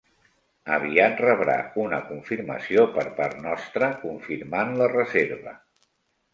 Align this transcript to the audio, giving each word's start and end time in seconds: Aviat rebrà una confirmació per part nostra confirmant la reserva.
Aviat 0.77 1.21
rebrà 1.25 1.57
una 1.83 1.99
confirmació 2.07 2.87
per 2.97 3.05
part 3.21 3.39
nostra 3.47 3.93
confirmant 4.09 4.77
la 4.83 4.93
reserva. 4.99 5.59